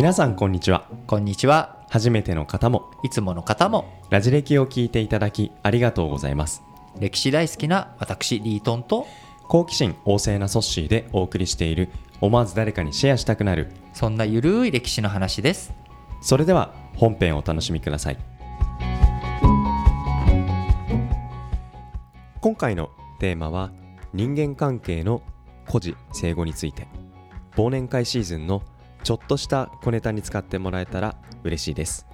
[0.00, 1.84] 皆さんこんにちはこんにちは。
[1.90, 6.62] 初めての方もいつもの方もラジ歴を聞いていただきありがとうございます
[6.98, 9.06] 歴史大好きな私リートンと
[9.46, 11.90] 好奇心旺盛なソッシーでお送りしている
[12.22, 15.74] 思わず誰かにシェアしたくなるそんなゆるい歴史の話です。
[16.22, 18.18] それでは本編をお楽しみください
[22.40, 22.88] 今回の
[23.18, 23.70] テーマは
[24.14, 25.20] 人間関係の
[25.68, 26.88] 孤児生後について
[27.54, 28.62] 忘年会シーズンの
[29.02, 32.06] ちょっとした小ネタに使ってもらえたら嬉しいです。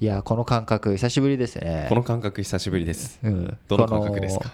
[0.00, 1.86] いやこの感覚久しぶりですね。
[1.88, 3.20] この感覚久しぶりです。
[3.22, 3.56] うん。
[3.68, 4.50] どの感覚ですか？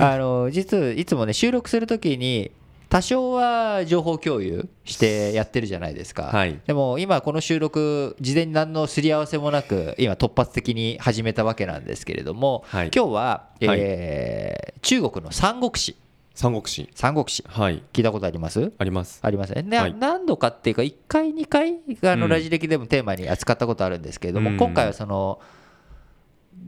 [0.14, 2.50] あの実いつもね収録するときに
[2.88, 6.58] 多少は情報共有してやってるじゃないですか、はい。
[6.66, 12.90] でも今この収録事前に何のすり合わせもなく今突発的に始めたわけなんですけれども、はい。
[12.94, 15.94] 今日は、えー中国の三国志
[16.40, 16.88] 三国志。
[16.94, 17.44] 三国志。
[17.46, 17.82] はい。
[17.92, 18.72] 聞いたことあります？
[18.78, 19.20] あります。
[19.22, 19.52] あります。
[19.52, 19.94] ね、ではい。
[19.94, 24.56] 何度かっていうか1回2回あのうんラジ歴でもテーマに扱ったことあるんですけれども、うん。
[24.56, 25.38] 今回はその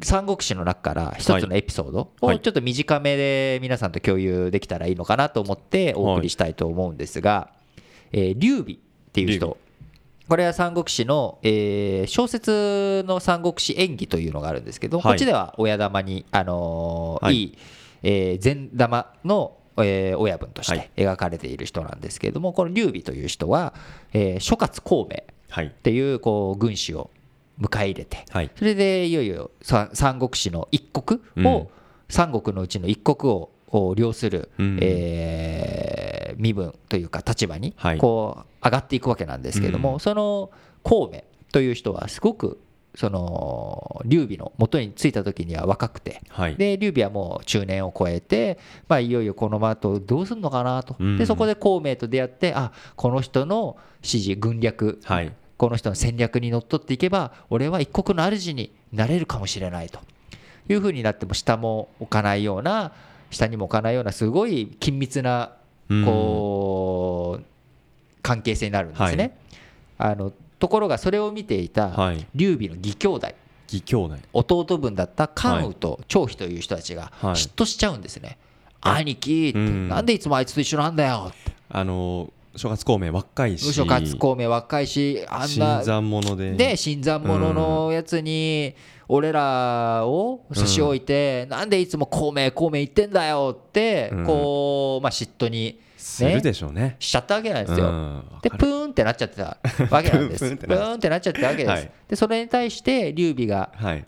[0.02, 2.36] 三国志の中から一つのエピソードはい。
[2.36, 7.48] をちょっと短めで皆さんと共有できたらいいのかなと思ってお送りしたいと思うんですが、
[8.12, 8.76] えー劉備っ
[9.12, 9.56] ていう劉人
[10.28, 15.12] これは三国志の、えー小説の三国志演義というのがあるんですけど、はい。
[15.12, 17.36] こっちでは親玉に、あのーはい。
[17.36, 17.58] いい、
[18.02, 20.90] えー善玉の、えー親分としはい。
[20.94, 23.74] て描かれている人なんですけれども、この劉備という人は、
[24.12, 25.66] えー諸葛孔明はい。
[25.66, 27.10] っていうこう軍師を
[27.60, 28.50] 迎え入れて、はい。
[28.56, 31.46] それでいよいよさ三国志の一国うん。
[31.46, 31.70] を、
[32.08, 34.78] 三国のうちの一国をこう領する、うん。
[34.80, 37.98] えー身分というか立場にはい。
[37.98, 40.00] こう上がっていくわけなんですけれども、うん。
[40.00, 40.50] その
[40.82, 42.58] 孔明という人はすごく
[42.94, 46.20] その劉備の元に着いた時には若くて。
[46.28, 46.56] はい。
[46.56, 51.18] で劉備はもう中年を超えて、まあ、いよいよこの後どうするのかなと、うん。
[51.18, 55.00] でそこで孔明と出会ってあこの人の指示軍略。
[55.04, 55.32] はい。
[55.56, 60.00] この人の戦略にのっとっていけば俺は一国の主になれるかもしれないと。
[60.68, 62.92] いうふうになっても下も置かないような
[63.30, 65.52] 下にも置かないようなすごい緊密な
[65.88, 66.04] うん。
[66.04, 67.44] こう
[68.22, 69.38] 関係性になるんですね。
[69.98, 72.24] あのところがそれを見ていたはい。
[72.36, 73.28] 劉備の義兄弟。
[73.66, 74.16] 義兄弟。
[74.32, 77.34] 弟分だった関羽と張飛という人たちがはい。
[77.34, 78.38] 嫉妬しちゃうんですね。
[78.80, 79.58] 兄貴って。
[79.58, 79.88] うん。
[79.88, 81.32] なんでいつもあいつと一緒なんだよ。
[81.32, 83.66] ってあの諸葛孔明若いし。
[83.66, 86.52] 無所勝孔明若いしあん新な参者で。
[86.52, 88.76] で新参者のやつに
[89.08, 94.24] 俺らを差し置いて、なんでいつも孔明孔明言ってんだよって、うん。
[94.26, 96.96] こう、まあ、嫉妬にするでしょうね。
[96.98, 98.24] しちゃったわけなんですよ。
[98.42, 99.56] でプーンってなっちゃってた
[99.90, 100.56] わけなんです。
[100.56, 101.68] プ プーンってなっちゃったわけです。
[101.68, 101.90] はい。
[102.08, 104.04] でそれに対して劉備がはい。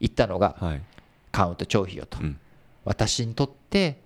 [0.00, 0.82] 言ったのがはい。
[1.30, 2.38] 関羽と張飛よと、うん。
[2.84, 4.00] 私にとって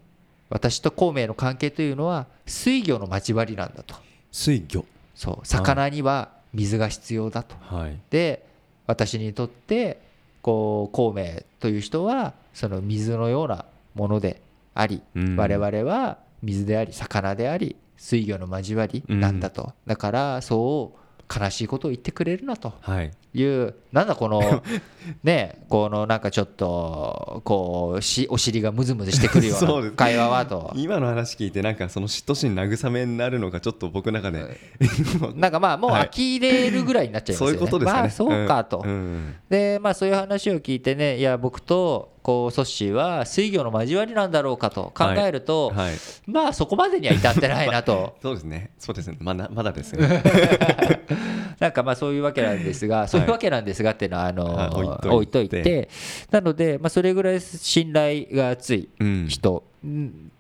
[0.50, 3.94] 私と孔明の関係というのは水魚の交わりなんだと。
[4.30, 4.84] 水魚。
[5.14, 5.46] そう。
[5.46, 7.56] 魚には水が必要だと。
[7.60, 7.98] はい。
[8.10, 8.46] で
[8.86, 10.00] 私にとって
[10.42, 14.42] こう孔明という人はその水のようなもので
[14.74, 15.36] あり、うん。
[15.36, 22.74] 我々は水であり魚であり水魚の交わりなんだと、だからそう悲しいことを言ってくれるなと。
[22.80, 23.10] はい。
[23.34, 24.62] いうなんだこの
[25.22, 30.72] ねこのなんかちょっとこうしお尻がムズムズしてくるよ そうな会話はと。
[30.74, 34.58] 今の話聞いてなんかその嫉妬心慰めになるのがちょっと僕の中で
[35.34, 36.10] なんかまあもうはい。
[36.12, 37.58] 呆れるぐらいになっちゃいますよね。
[37.58, 38.00] そういうことですかね。
[38.00, 38.82] まあそうかと。
[38.84, 38.90] うん。
[38.90, 39.34] うん。
[39.50, 45.94] でまあそういう話を聞いてねいや僕とこうソッシーは水魚の交わりなんだろうかと考えると、はい。
[46.26, 48.16] まあそこまでには至ってないなと。
[48.20, 48.70] そうですね。
[48.80, 49.16] そうですね。
[49.20, 50.24] まだまだですね。
[51.60, 55.08] なんかまあそういうわけなんですが、そういうわけなんですがっていうのはあのあ置いといて。
[55.08, 55.88] 置いといて。
[56.32, 59.26] なのでまあそれぐらい信頼が厚いうん。
[59.28, 59.62] 人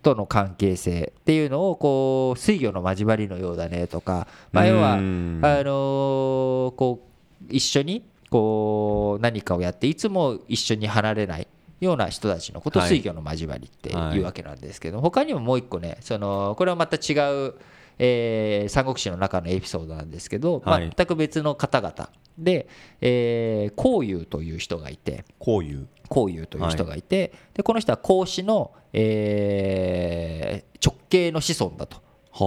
[0.02, 5.40] との関係性っていうのをこう水魚の交わりのようだねとか、まあ、要はあうん。
[5.40, 11.46] のーこう一緒にこう何かをやっていつも一緒に離れない
[11.80, 12.90] ような人たちのことをはい。
[12.90, 17.14] 水魚の交わりってはいいうわけなんですけど、他にももう一個ねそのこれはまた違
[17.48, 17.54] う、
[17.98, 20.90] えー三国志の中のエピソードなんですけど、はい。
[20.96, 22.68] 全く別の方々で、
[23.00, 32.00] えー、孔融という人がいてこういう孔融という人がいて、でこの人は孔子の、えー直系の子孫だと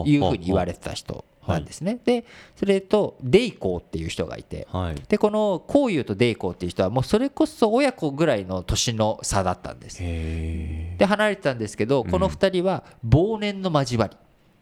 [0.06, 2.00] いうふうに言われてた人なんですね。
[2.04, 2.26] で
[2.56, 4.96] それとデ孔っていう人がいてはい。
[5.08, 10.00] でこの孔融とデ孔っていう人はもうそれこそ親子ぐらいの年の差だったんです。
[10.00, 14.18] で離れてたんですけどこの2人は忘年の交わり。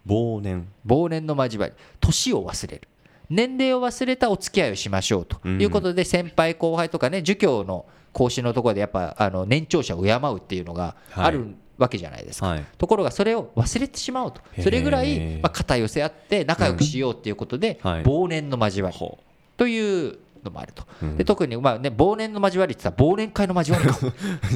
[0.07, 0.67] 忘年。
[0.85, 1.73] 忘年の交わり。
[1.99, 2.87] 年を忘れる。
[3.29, 5.45] 年齢を忘れたお付き合いをしましょうと。
[5.47, 12.65] いうことで先輩後輩とかね儒教の孔子のところでやっぱあの年長者を敬うっていうのがあるわけじゃないですか、はい。
[12.77, 14.41] ところがそれを忘れてしまうと。
[14.61, 18.03] それぐらい、まあ、肩寄せ合って仲良くしようっていうことで、はい。
[18.03, 18.97] 忘年の交わり。
[18.97, 19.19] ほ
[19.57, 21.17] というのもあると、うん。
[21.17, 24.07] で特にまあ、ね、忘年の交わりって言ったら忘年会の交わりか。
[24.07, 24.13] う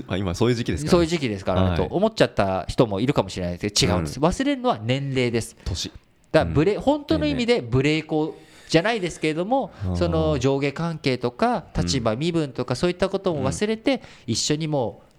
[0.14, 1.78] あ今そういう時期ですか、ね、そういう時期ですからね、はい。
[1.78, 3.74] と思っちゃった人もいるかもしれないです。
[3.74, 4.06] けど違うん。
[4.06, 5.56] です、忘れるのは年齢です。
[5.66, 5.92] 年。
[6.32, 8.36] だからブレ、本当の意味でブレーコ
[8.72, 15.11] じゃないですけれどもその上下関係とか立場身分とかそういったことも忘れて一緒にもう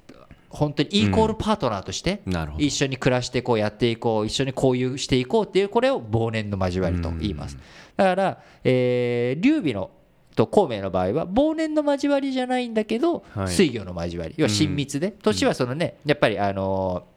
[0.52, 2.20] 本当にイーコールパートナーとして
[2.58, 7.56] 一緒に暮らしてこうやっていこう一緒に交友していこうっていうこれを忘年の交わりと言います。
[7.96, 9.90] だから、えー劉備の
[10.34, 13.48] と孔明の場合は忘年の交わりじゃないんだけどはい。
[13.48, 14.34] 水魚の交わり。
[14.36, 15.10] 要は親密で。
[15.22, 17.11] 年はそのねやっぱりあのー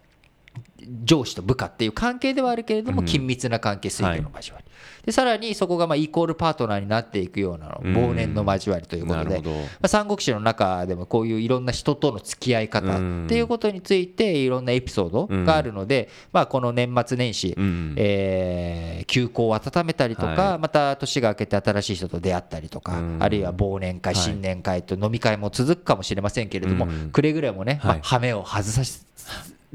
[1.03, 3.07] 上司と部下っていう関係ではあるけれどもうん。
[3.07, 4.65] 緊密な関係水魚の交わり、
[5.05, 9.51] でさらにそこがまあイコールパートナーになっていくような忘年の交わりということで、なるほど。
[9.51, 17.95] まあ、三国志の中でもこういういろんな人との付き合い方っていうことについていろんなエピソードがあるので、まあ、この年末年始、うん。
[17.97, 20.59] えー休校を温めたりとか、はい。
[20.59, 23.17] また年が明けて新しい人と出会ったりとか、うん。
[23.21, 24.23] あるいは忘年会、はい。
[24.23, 27.11] 新年会と飲み会も続くかもしれませんけれども、うん。
[27.11, 29.05] くれぐれもね、まあを外さし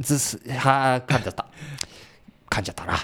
[0.00, 1.46] ずすは噛んじゃった。
[2.50, 2.94] 噛んじゃったな。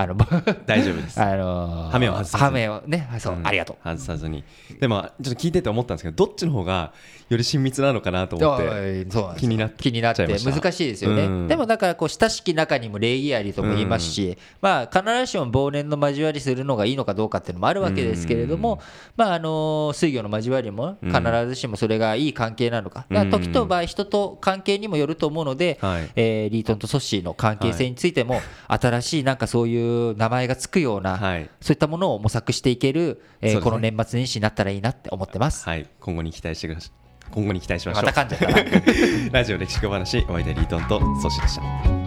[0.00, 0.14] あの
[0.64, 1.20] 大丈夫です。
[1.20, 2.44] あのーを外さずに。
[2.44, 3.44] 羽目をねそう、うん。
[3.46, 3.76] ありがとう。
[3.82, 4.44] 外さずに。
[4.78, 6.92] でもちょっと聞いてて思ったんですけどどっちの方が
[7.28, 9.06] より親密なのかなと思って
[9.38, 11.48] 気になっ気になって難しいですよね、うん。
[11.48, 18.80] でもだからこう親しき中にも礼儀ありとも言いますし、まあ必ずしも忘年の交わりするのがいいのかどうかっていうのもあるわけですけれども、
[19.16, 26.08] まああの水魚の交わりも必ずしもそれがいい関係なのか、だから時と場合人と関係にもよると思うので、はい。
[26.14, 31.50] えーリートンとソッシーの関係性についても、 新しいなんかそういう名前がつくような、はい。
[31.60, 33.60] そういったものを模索していける、えーね。
[33.60, 35.64] この年末年始になったらいいなって思ってます。
[35.64, 35.86] はい。
[36.00, 36.90] 今後に期待してください。
[37.30, 38.04] 今後に期待しましょう。
[38.04, 38.24] また
[39.32, 41.97] ラジオ歴史小話お相手はリートンとソシでした